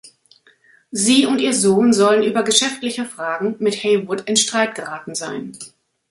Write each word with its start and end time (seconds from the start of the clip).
Sie 0.89 1.27
und 1.27 1.37
ihr 1.41 1.53
Sohn 1.53 1.93
sollen 1.93 2.23
über 2.23 2.41
geschäftliche 2.41 3.05
Fragen 3.05 3.57
mit 3.59 3.83
Heywood 3.83 4.21
in 4.27 4.35
Streit 4.35 4.73
geraten 4.73 5.13
sein. 5.13 5.53